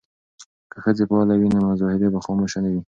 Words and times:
که 0.71 0.77
ښځې 0.83 1.03
فعالې 1.09 1.35
وي 1.37 1.47
نو 1.53 1.59
مظاهرې 1.69 2.07
به 2.13 2.19
خاموشه 2.25 2.59
نه 2.63 2.69
وي. 2.71 2.79